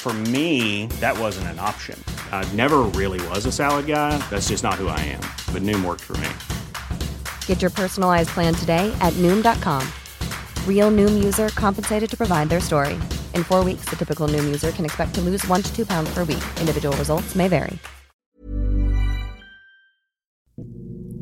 [0.00, 1.98] For me, that wasn't an option.
[2.30, 4.16] I never really was a salad guy.
[4.30, 5.20] That's just not who I am.
[5.52, 6.28] But Noom worked for me.
[7.46, 9.82] Get your personalized plan today at Noom.com.
[10.66, 12.94] Real Noom user compensated to provide their story.
[13.34, 16.08] In four weeks, the typical Noom user can expect to lose one to two pounds
[16.14, 16.44] per week.
[16.60, 17.78] Individual results may vary.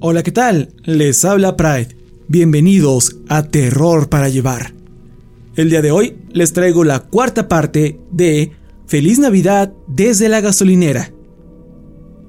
[0.00, 0.74] Hola, ¿qué tal?
[0.84, 1.96] Les habla Pride.
[2.28, 4.72] Bienvenidos a Terror para Llevar.
[5.56, 8.52] El día de hoy les traigo la cuarta parte de
[8.86, 11.12] Feliz Navidad desde la gasolinera.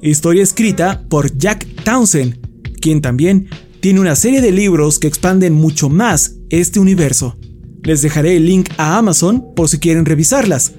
[0.01, 2.39] Historia escrita por Jack Townsend,
[2.81, 3.47] quien también
[3.79, 7.37] tiene una serie de libros que expanden mucho más este universo.
[7.83, 10.73] Les dejaré el link a Amazon por si quieren revisarlas.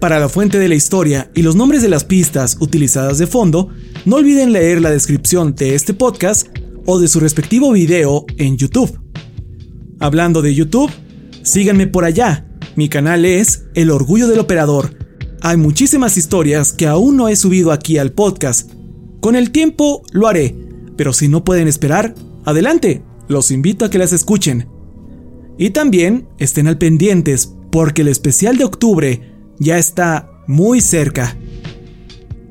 [0.00, 3.68] Para la fuente de la historia y los nombres de las pistas utilizadas de fondo,
[4.06, 6.48] no olviden leer la descripción de este podcast
[6.84, 8.98] o de su respectivo video en YouTube.
[10.00, 10.90] Hablando de YouTube,
[11.44, 12.49] síganme por allá.
[12.80, 14.96] Mi canal es El Orgullo del Operador.
[15.42, 18.70] Hay muchísimas historias que aún no he subido aquí al podcast.
[19.20, 20.56] Con el tiempo lo haré,
[20.96, 22.14] pero si no pueden esperar,
[22.46, 24.66] adelante, los invito a que las escuchen.
[25.58, 31.36] Y también estén al pendientes porque el especial de octubre ya está muy cerca.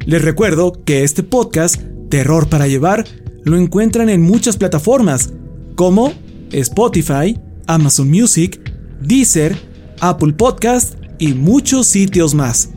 [0.05, 3.03] Les recuerdo que este podcast, Terror para Llevar,
[3.45, 5.31] lo encuentran en muchas plataformas
[5.73, 6.13] como
[6.51, 7.35] Spotify,
[7.65, 8.61] Amazon Music,
[9.01, 9.68] Deezer,
[9.99, 12.69] Apple Podcast y muchos sitios más.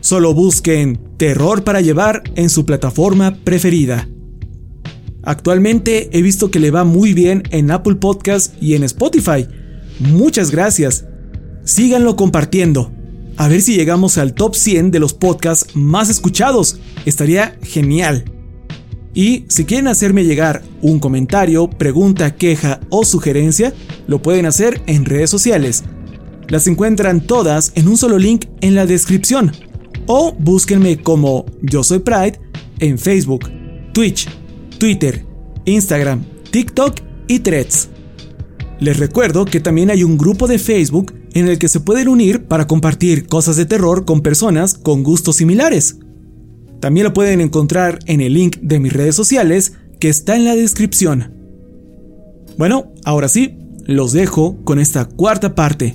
[0.00, 4.08] Solo busquen Terror para Llevar en su plataforma preferida.
[5.22, 9.46] Actualmente he visto que le va muy bien en Apple Podcast y en Spotify.
[9.98, 11.06] Muchas gracias.
[11.64, 12.92] Síganlo compartiendo.
[13.36, 16.78] A ver si llegamos al top 100 de los podcasts más escuchados.
[17.04, 18.24] Estaría genial.
[19.14, 23.72] Y si quieren hacerme llegar un comentario, pregunta, queja o sugerencia,
[24.06, 25.84] lo pueden hacer en redes sociales.
[26.48, 29.52] Las encuentran todas en un solo link en la descripción.
[30.06, 32.38] O búsquenme como Yo Soy Pride
[32.78, 33.50] en Facebook,
[33.92, 34.28] Twitch,
[34.78, 35.24] Twitter,
[35.64, 37.88] Instagram, TikTok y Threads.
[38.78, 42.44] Les recuerdo que también hay un grupo de Facebook en el que se pueden unir
[42.44, 45.98] para compartir cosas de terror con personas con gustos similares.
[46.80, 50.54] También lo pueden encontrar en el link de mis redes sociales que está en la
[50.54, 51.32] descripción.
[52.58, 55.94] Bueno, ahora sí, los dejo con esta cuarta parte.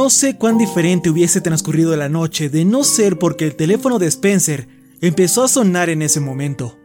[0.00, 4.06] No sé cuán diferente hubiese transcurrido la noche de no ser porque el teléfono de
[4.06, 4.66] Spencer
[5.02, 6.78] empezó a sonar en ese momento.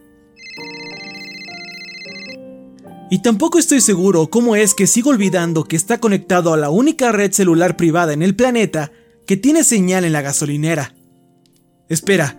[3.10, 7.14] Y tampoco estoy seguro cómo es que sigo olvidando que está conectado a la única
[7.14, 8.92] red celular privada en el planeta
[9.26, 10.94] que tiene señal en la gasolinera.
[11.88, 12.38] Espera,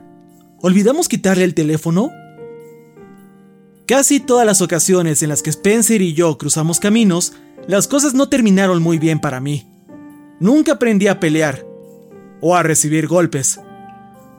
[0.60, 2.10] ¿olvidamos quitarle el teléfono?
[3.86, 7.32] Casi todas las ocasiones en las que Spencer y yo cruzamos caminos,
[7.66, 9.72] las cosas no terminaron muy bien para mí.
[10.38, 11.64] Nunca aprendí a pelear
[12.40, 13.58] o a recibir golpes.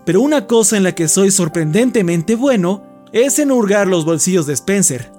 [0.05, 4.53] Pero una cosa en la que soy sorprendentemente bueno es en hurgar los bolsillos de
[4.53, 5.11] Spencer.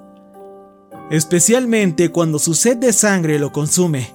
[1.11, 4.13] Especialmente cuando su sed de sangre lo consume.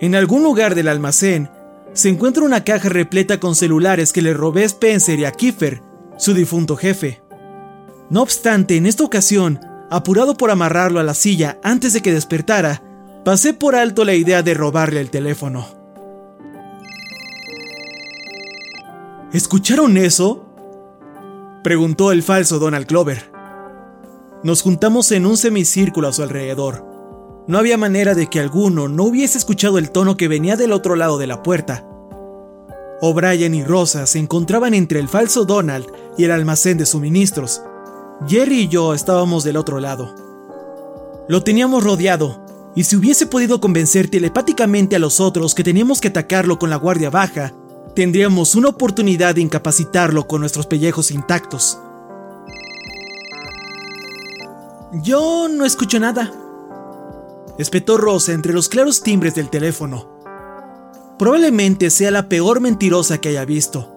[0.00, 1.48] En algún lugar del almacén
[1.92, 5.80] se encuentra una caja repleta con celulares que le robé a Spencer y a Kiefer,
[6.18, 7.22] su difunto jefe.
[8.10, 9.60] No obstante, en esta ocasión,
[9.90, 12.82] apurado por amarrarlo a la silla antes de que despertara,
[13.24, 15.66] pasé por alto la idea de robarle el teléfono.
[19.32, 20.44] ¿Escucharon eso?
[21.64, 23.32] Preguntó el falso Donald Clover.
[24.44, 26.84] Nos juntamos en un semicírculo a su alrededor.
[27.48, 30.94] No había manera de que alguno no hubiese escuchado el tono que venía del otro
[30.94, 31.86] lado de la puerta.
[33.00, 35.86] O'Brien y Rosa se encontraban entre el falso Donald
[36.16, 37.62] y el almacén de suministros.
[38.28, 40.14] Jerry y yo estábamos del otro lado.
[41.26, 42.43] Lo teníamos rodeado
[42.76, 46.76] y si hubiese podido convencer telepáticamente a los otros que teníamos que atacarlo con la
[46.76, 47.52] guardia baja,
[47.94, 51.78] tendríamos una oportunidad de incapacitarlo con nuestros pellejos intactos.
[55.02, 56.32] Yo no escucho nada.
[57.58, 60.08] Espetó Rosa entre los claros timbres del teléfono.
[61.18, 63.92] Probablemente sea la peor mentirosa que haya visto,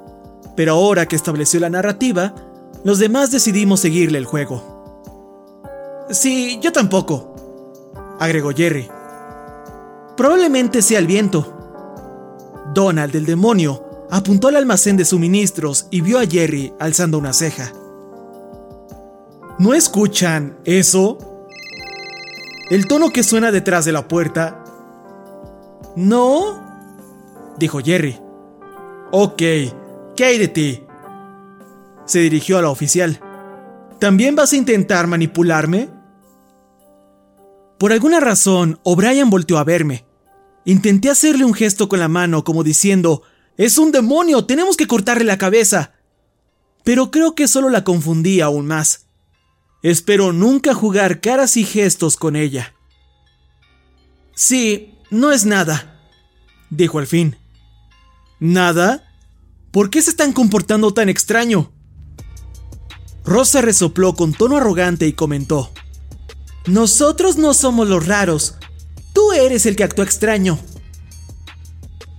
[0.56, 2.36] pero ahora que estableció la narrativa,
[2.84, 4.78] los demás decidimos seguirle el juego.
[6.12, 7.27] Sí, yo tampoco,
[8.20, 8.90] agregó Jerry.
[10.16, 11.54] Probablemente sea el viento.
[12.74, 17.72] Donald, el demonio, apuntó al almacén de suministros y vio a Jerry alzando una ceja.
[19.60, 21.18] ¿No escuchan eso?
[22.70, 24.64] El tono que suena detrás de la puerta.
[25.96, 26.64] ¿No?
[27.58, 28.20] dijo Jerry.
[29.12, 30.84] Ok, ¿qué hay de ti?
[32.06, 33.20] Se dirigió a la oficial.
[34.00, 35.90] ¿También vas a intentar manipularme?
[37.80, 40.06] Por alguna razón, O'Brien volteó a verme.
[40.66, 43.24] Intenté hacerle un gesto con la mano como diciendo,
[43.58, 44.46] ¡Es un demonio!
[44.46, 45.94] ¡Tenemos que cortarle la cabeza!
[46.84, 49.08] Pero creo que solo la confundí aún más.
[49.84, 52.74] Espero nunca jugar caras y gestos con ella.
[54.36, 56.02] Sí, no es nada,
[56.70, 57.38] dijo al fin.
[58.40, 59.04] ¿Nada?
[59.72, 61.72] ¿Por qué se están comportando tan extraño?
[63.26, 65.72] Rosa resopló con tono arrogante y comentó.
[66.68, 68.56] Nosotros no somos los raros.
[69.14, 70.60] Tú eres el que actuó extraño.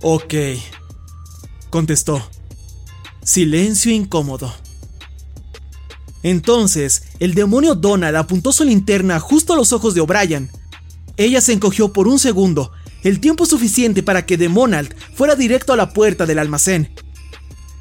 [0.01, 0.33] Ok,
[1.69, 2.27] contestó.
[3.23, 4.53] Silencio incómodo.
[6.23, 10.49] Entonces, el demonio Donald apuntó su linterna justo a los ojos de O'Brien.
[11.15, 12.71] Ella se encogió por un segundo,
[13.03, 16.93] el tiempo suficiente para que Demonald fuera directo a la puerta del almacén.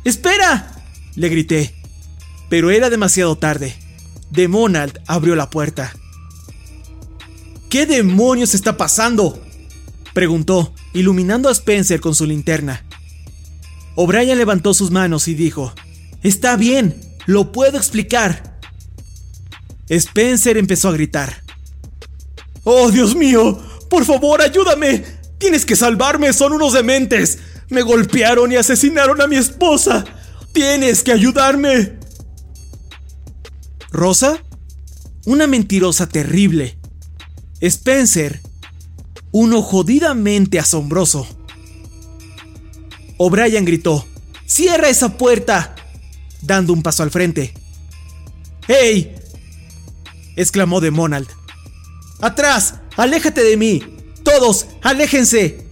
[0.04, 0.74] ¡Espera!
[1.14, 1.74] le grité.
[2.48, 3.74] Pero era demasiado tarde.
[4.30, 5.92] Demonald abrió la puerta.
[7.70, 9.42] ¿Qué demonios está pasando?
[10.14, 12.84] preguntó, iluminando a Spencer con su linterna.
[13.94, 15.74] O'Brien levantó sus manos y dijo,
[16.22, 18.58] Está bien, lo puedo explicar.
[19.88, 21.42] Spencer empezó a gritar.
[22.64, 23.62] ¡Oh, Dios mío!
[23.90, 25.04] ¡Por favor, ayúdame!
[25.38, 26.32] ¡Tienes que salvarme!
[26.32, 27.38] ¡Son unos dementes!
[27.68, 30.04] ¡Me golpearon y asesinaron a mi esposa!
[30.52, 31.98] ¡Tienes que ayudarme!
[33.90, 34.42] ¿Rosa?
[35.26, 36.77] Una mentirosa terrible.
[37.60, 38.40] Spencer,
[39.32, 41.26] uno jodidamente asombroso.
[43.16, 44.06] O'Brien gritó,
[44.46, 45.74] ¡Cierra esa puerta!
[46.40, 47.52] dando un paso al frente.
[48.66, 49.14] ¡Hey!
[50.36, 51.28] exclamó de Monald.
[52.20, 52.74] ¡Atrás!
[52.96, 53.82] ¡Aléjate de mí!
[54.22, 54.66] ¡Todos!
[54.82, 55.66] ¡Aléjense!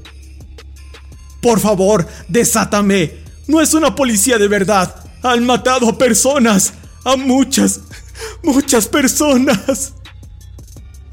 [1.40, 3.18] Por favor, desátame.
[3.46, 4.94] No es una policía de verdad.
[5.22, 6.72] Han matado a personas.
[7.04, 7.80] A muchas,
[8.42, 9.92] muchas personas.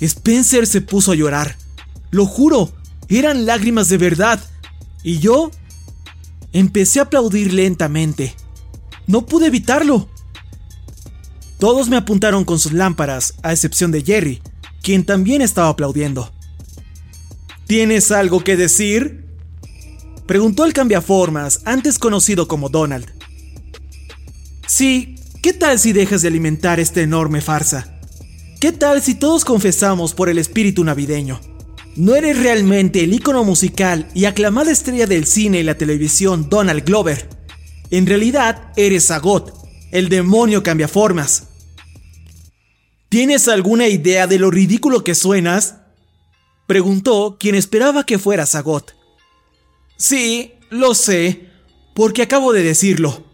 [0.06, 1.58] Spencer se puso a llorar.
[2.12, 2.74] Lo juro,
[3.08, 4.40] eran lágrimas de verdad.
[5.04, 5.52] Y yo
[6.52, 8.36] empecé a aplaudir lentamente.
[9.08, 10.10] No pude evitarlo.
[11.60, 14.42] Todos me apuntaron con sus lámparas, a excepción de Jerry,
[14.82, 16.32] quien también estaba aplaudiendo.
[17.68, 19.26] ¿Tienes algo que decir?
[20.26, 23.08] Preguntó el cambiaformas, antes conocido como Donald.
[24.68, 27.93] Sí, ¿qué tal si dejas de alimentar esta enorme farsa?
[28.64, 31.42] ¿Qué tal si todos confesamos por el espíritu navideño?
[31.98, 36.86] No eres realmente el ícono musical y aclamada estrella del cine y la televisión Donald
[36.86, 37.28] Glover.
[37.92, 39.54] En realidad eres Agot,
[39.92, 41.50] el demonio cambiaformas.
[43.10, 45.80] ¿Tienes alguna idea de lo ridículo que suenas?
[46.66, 48.96] Preguntó quien esperaba que fuera Sagot.
[49.98, 51.50] Sí, lo sé,
[51.94, 53.26] porque acabo de decirlo.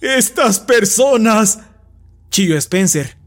[0.00, 1.58] Estas personas,
[2.30, 3.18] chilló Spencer,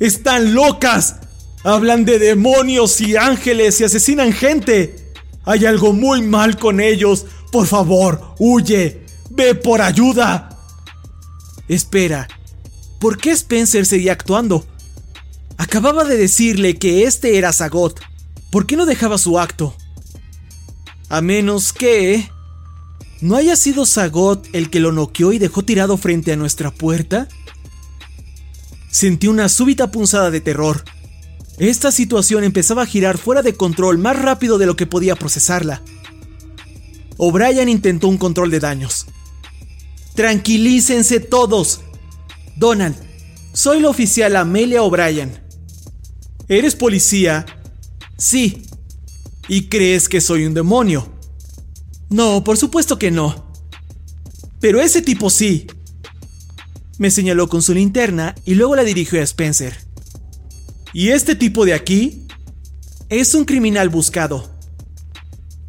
[0.00, 1.16] están locas.
[1.62, 5.12] Hablan de demonios y ángeles y asesinan gente.
[5.44, 7.26] Hay algo muy mal con ellos.
[7.52, 9.04] Por favor, huye.
[9.30, 10.58] Ve por ayuda.
[11.68, 12.26] Espera,
[12.98, 14.66] ¿por qué Spencer seguía actuando?
[15.56, 18.00] Acababa de decirle que este era Sagot.
[18.50, 19.76] ¿Por qué no dejaba su acto?
[21.08, 22.28] A menos que...
[23.20, 27.28] ¿No haya sido Sagot el que lo noqueó y dejó tirado frente a nuestra puerta?
[28.90, 30.84] Sentí una súbita punzada de terror.
[31.58, 35.82] Esta situación empezaba a girar fuera de control más rápido de lo que podía procesarla.
[37.18, 39.06] O'Brien intentó un control de daños.
[40.14, 41.82] Tranquilícense todos.
[42.56, 42.96] Donald,
[43.52, 45.38] soy la oficial Amelia O'Brien.
[46.48, 47.46] ¿Eres policía?
[48.16, 48.62] Sí.
[49.48, 51.12] ¿Y crees que soy un demonio?
[52.08, 53.52] No, por supuesto que no.
[54.60, 55.66] Pero ese tipo sí.
[57.00, 59.74] Me señaló con su linterna y luego la dirigió a Spencer.
[60.92, 62.26] ¿Y este tipo de aquí?
[63.08, 64.50] Es un criminal buscado.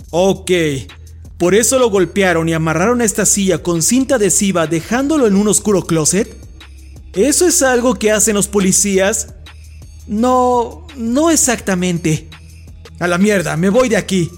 [0.10, 0.52] Ok,
[1.38, 5.48] por eso lo golpearon y amarraron a esta silla con cinta adhesiva dejándolo en un
[5.48, 6.36] oscuro closet.
[7.14, 9.36] ¿Eso es algo que hacen los policías?
[10.08, 12.28] No, no exactamente.
[13.00, 14.30] A la mierda, me voy de aquí.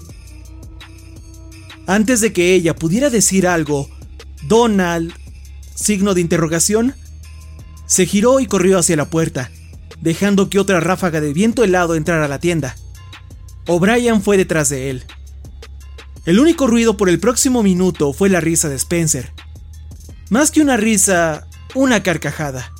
[1.88, 3.90] Antes de que ella pudiera decir algo,
[4.46, 5.12] Donald,
[5.74, 6.94] signo de interrogación,
[7.86, 9.50] se giró y corrió hacia la puerta
[10.04, 12.76] dejando que otra ráfaga de viento helado entrara a la tienda.
[13.66, 15.04] O'Brien fue detrás de él.
[16.26, 19.32] El único ruido por el próximo minuto fue la risa de Spencer.
[20.28, 22.70] Más que una risa, una carcajada.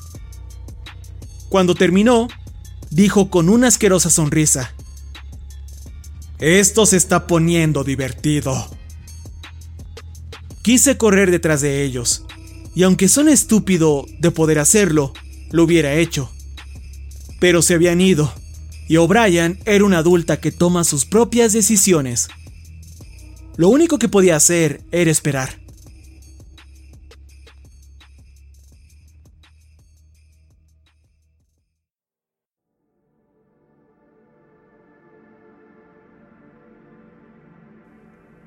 [1.49, 2.29] Cuando terminó,
[2.91, 4.75] dijo con una asquerosa sonrisa.
[6.39, 8.69] Esto se está poniendo divertido.
[10.61, 12.27] Quise correr detrás de ellos,
[12.75, 15.13] y aunque son estúpido de poder hacerlo,
[15.51, 16.31] lo hubiera hecho
[17.45, 18.33] pero se habían ido,
[18.89, 22.29] y O'Brien era una adulta que toma sus propias decisiones.
[23.59, 25.61] Lo único que podía hacer era esperar.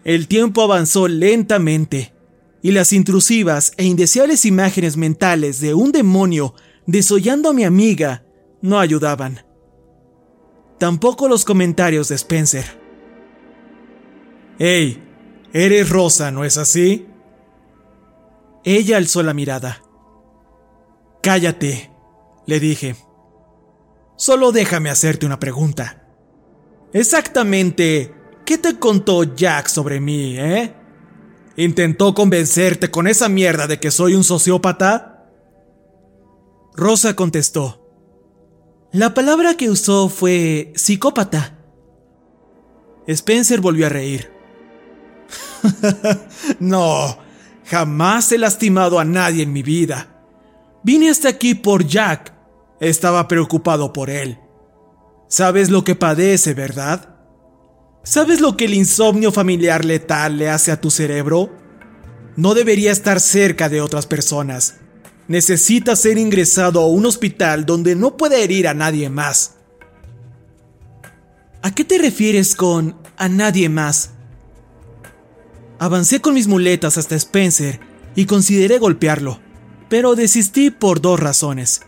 [0.04, 2.14] El tiempo avanzó lentamente,
[2.62, 6.54] y las intrusivas e indeseables imágenes mentales de un demonio
[6.86, 8.26] desollando a mi amiga
[8.62, 9.46] no ayudaban.
[10.80, 12.66] Tampoco los comentarios de Spencer.
[14.60, 15.04] Hey,
[15.54, 17.08] eres Rosa, ¿no es así?
[18.64, 19.82] Ella alzó la mirada.
[21.22, 21.92] Cállate,
[22.46, 22.96] le dije.
[24.16, 26.08] Solo déjame hacerte una pregunta.
[26.94, 28.14] Exactamente,
[28.46, 30.74] ¿qué te contó Jack sobre mí, eh?
[31.58, 35.26] ¿Intentó convencerte con esa mierda de que soy un sociópata?
[36.76, 37.84] Rosa contestó.
[38.92, 41.58] La palabra que usó fue psicópata.
[43.08, 44.32] Spencer volvió a reír.
[46.60, 47.18] no,
[47.66, 50.24] jamás he lastimado a nadie en mi vida.
[50.84, 52.34] Vine hasta aquí por Jack.
[52.80, 54.38] Estaba preocupado por él.
[55.28, 57.17] ¿Sabes lo que padece, verdad?
[58.08, 61.52] ¿Sabes lo que el insomnio familiar letal le hace a tu cerebro?
[62.36, 64.76] No debería estar cerca de otras personas
[65.28, 69.56] necesita ser ingresado a un hospital donde no puede herir a nadie más.
[71.62, 74.12] ¿A qué te refieres con a nadie más?
[75.80, 77.80] Avancé con mis muletas hasta Spencer
[78.16, 79.40] y consideré golpearlo,
[79.90, 81.82] pero desistí por dos razones.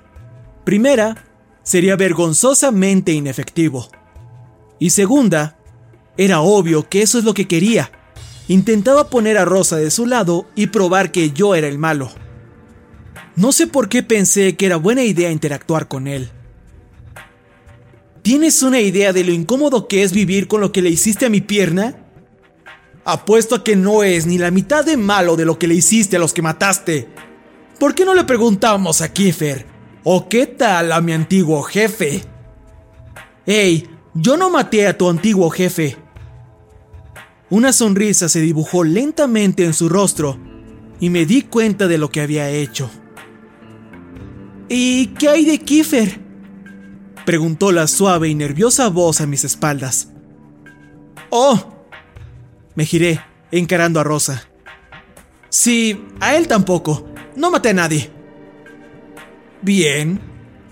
[0.65, 1.25] Primera,
[1.63, 3.89] sería vergonzosamente inefectivo.
[4.79, 5.58] Y segunda,
[6.19, 7.91] era obvio que eso es lo que quería,
[8.49, 12.11] intentaba poner a Rosa de su lado y probar que yo era el malo.
[13.37, 16.29] No sé por qué pensé que era buena idea interactuar con él.
[18.21, 21.29] ¿Tienes una idea de lo incómodo que es vivir con lo que le hiciste a
[21.29, 21.95] mi pierna?
[23.05, 26.17] Apuesto a que no es ni la mitad de malo de lo que le hiciste
[26.17, 27.07] a los que mataste.
[27.79, 29.65] ¿Por qué no le preguntamos a Kiefer?
[30.03, 32.23] ¿O qué tal a mi antiguo jefe?
[33.45, 36.08] Ey, yo no maté a tu antiguo jefe.
[37.49, 40.37] Una sonrisa se dibujó lentamente en su rostro
[40.99, 42.89] y me di cuenta de lo que había hecho.
[44.67, 46.19] ¿Y qué hay de Kiefer?
[47.25, 50.09] Preguntó la suave y nerviosa voz a mis espaldas.
[51.31, 51.73] ¡Oh!
[52.75, 53.19] Me giré,
[53.51, 54.43] encarando a Rosa.
[55.49, 57.07] Sí, a él tampoco.
[57.35, 58.11] No maté a nadie.
[59.61, 60.19] Bien.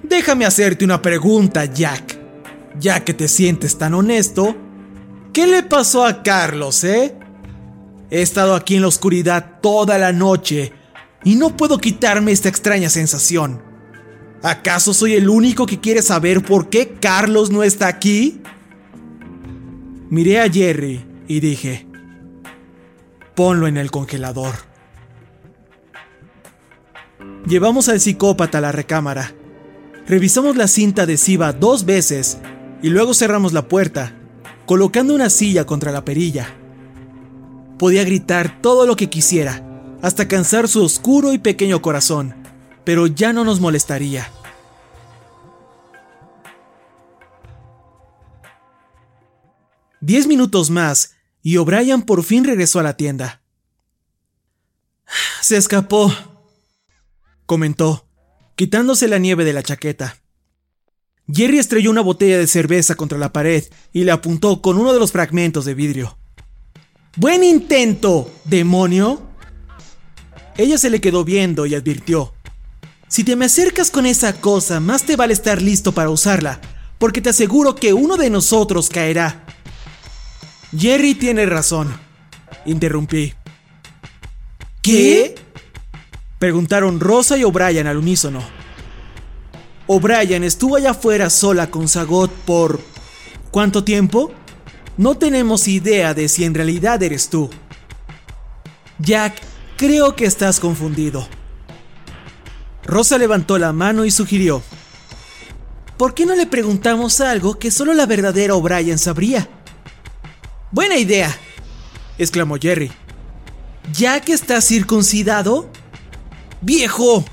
[0.03, 2.19] Déjame hacerte una pregunta, Jack.
[2.79, 4.55] Ya que te sientes tan honesto,
[5.37, 7.15] ¿qué le pasó a Carlos, eh?
[8.09, 10.73] He estado aquí en la oscuridad toda la noche
[11.23, 13.61] y no puedo quitarme esta extraña sensación.
[14.41, 18.41] ¿Acaso soy el único que quiere saber por qué Carlos no está aquí?
[20.09, 21.85] Miré a Jerry y dije,
[23.35, 24.55] ponlo en el congelador.
[27.45, 29.35] Llevamos al psicópata a la recámara.
[30.07, 32.39] Revisamos la cinta adhesiva dos veces
[32.81, 34.16] y luego cerramos la puerta,
[34.67, 36.53] colocando una silla contra la perilla.
[37.79, 39.63] Podía gritar todo lo que quisiera,
[40.01, 42.35] hasta cansar su oscuro y pequeño corazón,
[42.83, 44.29] pero ya no nos molestaría.
[50.01, 53.41] Diez minutos más y O'Brien por fin regresó a la tienda.
[55.41, 56.13] Se escapó,
[57.45, 58.05] comentó,
[58.55, 60.17] quitándose la nieve de la chaqueta.
[61.31, 64.99] Jerry estrelló una botella de cerveza contra la pared y le apuntó con uno de
[64.99, 66.17] los fragmentos de vidrio.
[67.17, 69.21] ¡Buen intento, demonio!
[70.57, 72.33] Ella se le quedó viendo y advirtió.
[73.09, 76.59] Si te me acercas con esa cosa, más te vale estar listo para usarla,
[76.97, 79.45] porque te aseguro que uno de nosotros caerá.
[80.77, 81.93] Jerry tiene razón,
[82.65, 83.33] interrumpí.
[84.81, 85.35] ¿Qué?
[86.39, 88.56] Preguntaron Rosa y O'Brien al unísono.
[89.87, 92.81] O'Brien estuvo allá afuera sola con Sagot por...
[93.51, 94.33] ¿Cuánto tiempo?
[94.97, 97.49] No tenemos idea de si en realidad eres tú.
[98.99, 99.35] Jack,
[99.77, 101.25] creo que estás confundido.
[102.83, 104.61] Rosa levantó la mano y sugirió.
[105.97, 109.47] ¿Por qué no le preguntamos algo que solo la verdadera O'Brien sabría?
[110.71, 111.35] Buena idea,
[112.17, 112.91] exclamó Jerry.
[113.93, 115.69] ¿Ya que estás circuncidado?
[116.61, 117.23] ¡Viejo!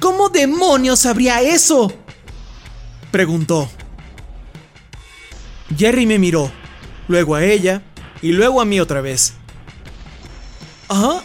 [0.00, 1.92] ¿Cómo demonios sabría eso?
[3.10, 3.68] Preguntó.
[5.76, 6.50] Jerry me miró,
[7.08, 7.82] luego a ella
[8.22, 9.34] y luego a mí otra vez.
[10.88, 11.20] ¿Ah?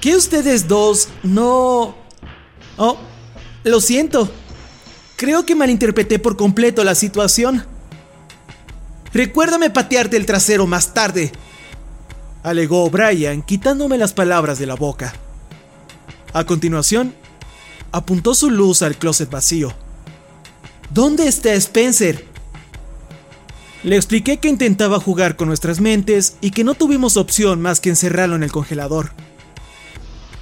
[0.00, 1.96] ¿Qué ustedes dos no...
[2.76, 2.98] Oh,
[3.62, 4.30] lo siento.
[5.16, 7.66] Creo que malinterpreté por completo la situación.
[9.12, 11.30] Recuérdame patearte el trasero más tarde,
[12.42, 15.14] alegó Brian, quitándome las palabras de la boca.
[16.32, 17.14] A continuación,
[17.94, 19.72] apuntó su luz al closet vacío.
[20.90, 22.24] ¿Dónde está Spencer?
[23.84, 27.90] Le expliqué que intentaba jugar con nuestras mentes y que no tuvimos opción más que
[27.90, 29.12] encerrarlo en el congelador.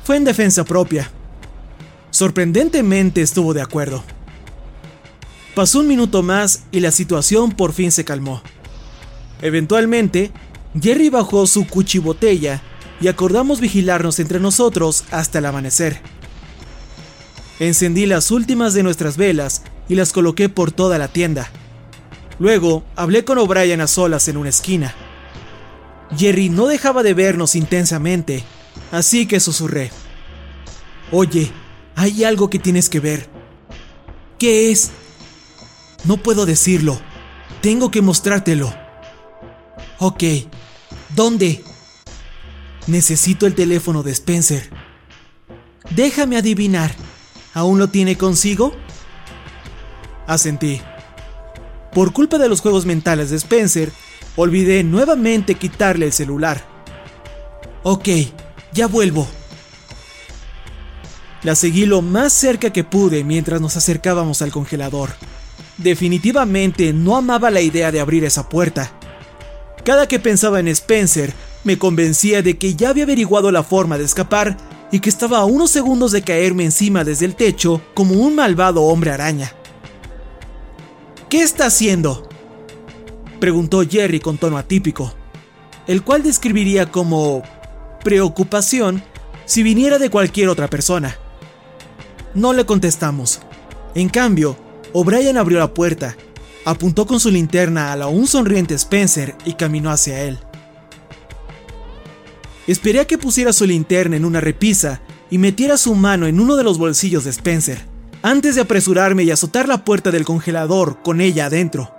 [0.03, 1.11] Fue en defensa propia.
[2.11, 4.03] Sorprendentemente estuvo de acuerdo.
[5.55, 8.41] Pasó un minuto más y la situación por fin se calmó.
[9.43, 10.33] Eventualmente,
[10.81, 12.63] Jerry bajó su cuchibotella
[12.99, 16.01] y acordamos vigilarnos entre nosotros hasta el amanecer.
[17.59, 21.51] Encendí las últimas de nuestras velas y las coloqué por toda la tienda.
[22.39, 24.95] Luego hablé con O'Brien a solas en una esquina.
[26.17, 28.45] Jerry no dejaba de vernos intensamente,
[28.91, 29.91] así que susurré.
[31.11, 31.51] Oye,
[31.95, 33.29] hay algo que tienes que ver.
[34.39, 34.91] ¿Qué es?
[36.05, 37.01] No puedo decirlo.
[37.61, 38.75] Tengo que mostrártelo.
[39.99, 40.25] Ok,
[41.15, 41.63] ¿dónde?
[42.89, 44.71] Necesito el teléfono de Spencer.
[45.91, 46.93] Déjame adivinar.
[47.55, 48.73] ¿Aún lo tiene consigo?
[50.27, 50.81] Asentí.
[51.93, 53.93] Por culpa de los juegos mentales de Spencer,
[54.37, 56.65] olvidé nuevamente quitarle el celular.
[57.83, 58.09] Ok,
[58.73, 59.29] ya vuelvo.
[61.43, 65.11] La seguí lo más cerca que pude mientras nos acercábamos al congelador.
[65.77, 68.93] Definitivamente no amaba la idea de abrir esa puerta.
[69.85, 71.35] Cada que pensaba en Spencer,
[71.65, 74.57] me convencía de que ya había averiguado la forma de escapar
[74.93, 78.83] y que estaba a unos segundos de caerme encima desde el techo como un malvado
[78.83, 79.53] hombre araña.
[81.29, 82.29] ¿Qué está haciendo?
[83.41, 85.13] preguntó Jerry con tono atípico.
[85.89, 87.43] el cual describiría como
[88.05, 89.03] preocupación
[89.47, 91.17] si viniera de cualquier otra persona.
[92.35, 93.41] No le contestamos.
[93.95, 94.57] En cambio,
[94.93, 96.17] O'Brien abrió la puerta,
[96.65, 100.39] apuntó con su linterna a la aún sonriente Spencer y caminó hacia él.
[102.67, 106.57] Esperé a que pusiera su linterna en una repisa y metiera su mano en uno
[106.57, 107.87] de los bolsillos de Spencer,
[108.23, 111.93] antes de apresurarme y azotar la puerta del congelador con ella adentro.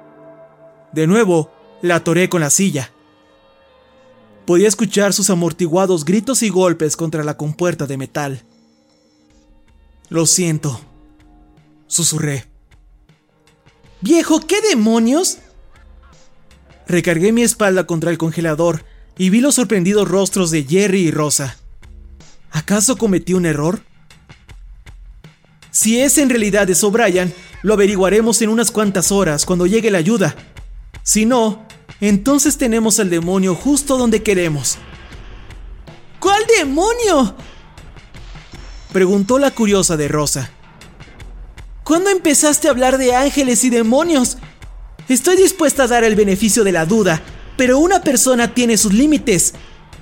[0.94, 2.92] De nuevo, la atoré con la silla.
[4.46, 8.44] Podía escuchar sus amortiguados gritos y golpes contra la compuerta de metal.
[10.10, 10.80] Lo siento,
[11.88, 12.46] susurré.
[14.02, 15.40] Viejo, ¿qué demonios?
[16.88, 18.84] Recargué mi espalda contra el congelador
[19.18, 21.58] y vi los sorprendidos rostros de Jerry y Rosa.
[22.52, 23.82] ¿Acaso cometí un error?
[25.72, 29.98] Si ese en realidad es O'Brien, lo averiguaremos en unas cuantas horas cuando llegue la
[29.98, 30.36] ayuda.
[31.02, 31.66] Si no,
[32.00, 34.78] entonces tenemos al demonio justo donde queremos.
[36.20, 37.36] ¿Cuál demonio?
[38.92, 40.52] Preguntó la curiosa de Rosa.
[41.84, 44.38] ¿Cuándo empezaste a hablar de ángeles y demonios?
[45.10, 47.22] Estoy dispuesta a dar el beneficio de la duda,
[47.58, 49.54] pero una persona tiene sus límites.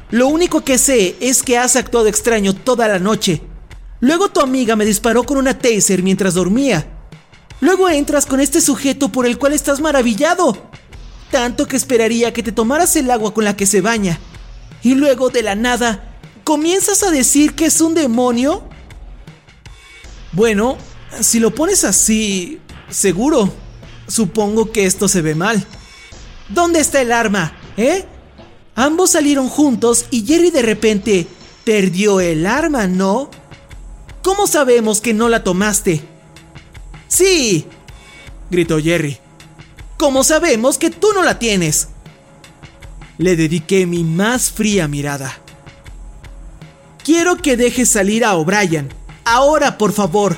[0.10, 3.42] Lo único que sé es que has actuado extraño toda la noche.
[4.00, 6.88] Luego tu amiga me disparó con una taser mientras dormía.
[7.60, 10.70] Luego entras con este sujeto por el cual estás maravillado.
[11.30, 14.20] Tanto que esperaría que te tomaras el agua con la que se baña.
[14.84, 18.64] Y luego de la nada, ¿comienzas a decir que es un demonio?
[20.32, 20.78] Bueno,
[21.20, 22.60] si lo pones así,
[22.90, 23.54] seguro.
[24.08, 25.66] Supongo que esto se ve mal.
[26.54, 27.54] ¿Dónde está el arma?
[27.78, 28.06] ¿Eh?
[28.76, 31.28] Ambos salieron juntos y Jerry de repente
[31.64, 33.30] perdió el arma, ¿no?
[34.22, 36.02] ¿Cómo sabemos que no la tomaste?
[37.08, 37.66] Sí,
[38.50, 39.18] gritó Jerry.
[39.98, 41.90] ¿Cómo sabemos que tú no la tienes?
[43.18, 45.38] Le dediqué mi más fría mirada.
[47.04, 48.90] Quiero que dejes salir a O'Brien.
[49.26, 50.38] Ahora, por favor.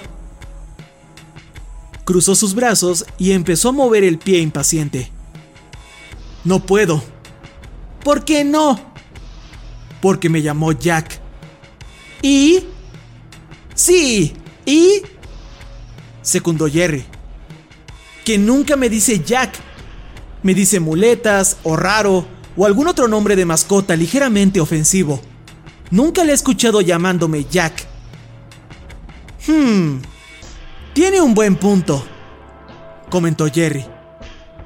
[2.04, 5.12] Cruzó sus brazos y empezó a mover el pie impaciente.
[6.44, 7.04] No puedo.
[8.04, 8.80] ¿Por qué no?
[10.02, 11.20] Porque me llamó Jack.
[12.22, 12.66] ¿Y?
[13.74, 14.34] Sí,
[14.66, 15.02] ¿y?
[16.22, 17.06] Secundó Jerry.
[18.26, 19.56] Que nunca me dice Jack.
[20.42, 22.26] Me dice muletas o raro
[22.56, 25.22] o algún otro nombre de mascota ligeramente ofensivo.
[25.92, 27.86] Nunca le he escuchado llamándome Jack.
[29.48, 30.00] Hmm.
[30.94, 32.04] Tiene un buen punto,
[33.10, 33.86] comentó Jerry.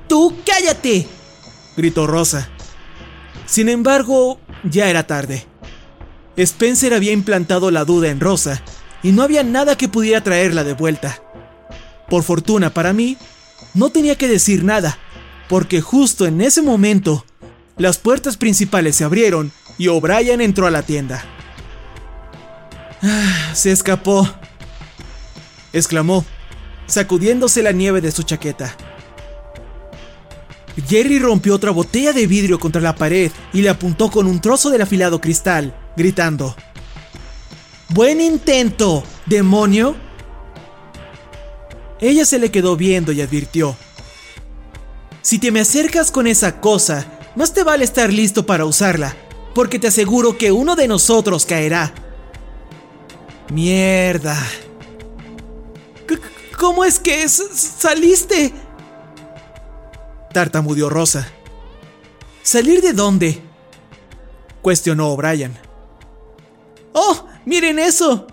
[0.07, 1.16] ¡Tú cállate!
[1.77, 2.49] Gritó Rosa.
[3.45, 5.45] Sin embargo, ya era tarde.
[6.35, 8.61] Spencer había implantado la duda en Rosa
[9.03, 11.21] y no había nada que pudiera traerla de vuelta.
[12.09, 13.17] Por fortuna para mí,
[13.73, 14.97] no tenía que decir nada,
[15.47, 17.25] porque justo en ese momento,
[17.77, 21.23] las puertas principales se abrieron y O'Brien entró a la tienda.
[23.03, 24.27] Ah, se escapó,
[25.73, 26.25] exclamó,
[26.87, 28.75] sacudiéndose la nieve de su chaqueta.
[30.85, 34.69] Jerry rompió otra botella de vidrio contra la pared y le apuntó con un trozo
[34.69, 36.55] del afilado cristal, gritando.
[37.89, 39.95] ¡Buen intento, demonio!
[41.99, 43.75] Ella se le quedó viendo y advirtió.
[45.21, 49.15] Si te me acercas con esa cosa, más te vale estar listo para usarla,
[49.55, 51.93] porque te aseguro que uno de nosotros caerá.
[53.49, 54.37] Mierda.
[56.57, 58.53] ¿Cómo es que saliste?
[60.37, 61.27] Tartamudeó Rosa.
[62.43, 63.41] ¿Salir de dónde?
[64.61, 65.57] Cuestionó O'Brien.
[66.93, 67.25] ¡Oh!
[67.47, 68.27] ¡Miren eso!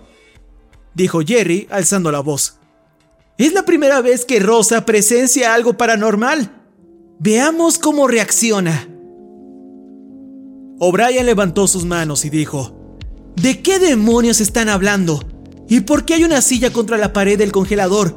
[0.93, 2.57] Dijo Jerry alzando la voz.
[3.39, 6.51] Es la primera vez que Rosa presencia algo paranormal.
[7.17, 8.87] Veamos cómo reacciona.
[10.77, 12.99] O'Brien levantó sus manos y dijo,
[13.35, 15.23] ¿De qué demonios están hablando?
[15.67, 18.15] ¿Y por qué hay una silla contra la pared del congelador?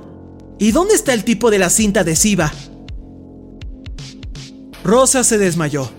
[0.58, 2.52] ¿Y dónde está el tipo de la cinta adhesiva?
[4.84, 5.90] Rosa se desmayó.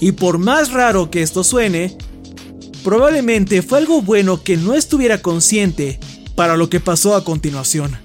[0.00, 1.96] Y por más raro que esto suene,
[2.82, 5.98] probablemente fue algo bueno que no estuviera consciente
[6.34, 8.03] para lo que pasó a continuación.